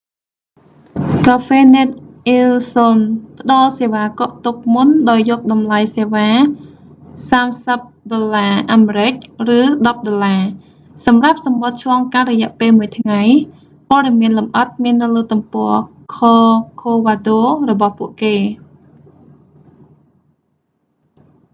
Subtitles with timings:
[1.25, 1.91] cafenet
[2.37, 2.97] el sol
[3.41, 6.27] ផ្ដល់​សេវា​កក់​ទុក​មុនដោយយក​តម្លៃសេវា
[6.77, 7.81] ​ us$30
[8.15, 8.17] ឬ
[9.81, 10.41] $10
[11.05, 17.39] សម្រាបសំបុត្រ​​ឆ្លង​កាត់​រយៈ​ពេល​មួយ​ថ្ងៃ​។ ព័ត៌មាន​លម្អិត​មាន​នៅ​លើ​ទំព័រ​ corcovado
[17.69, 18.43] របស់​ពួកគេ​។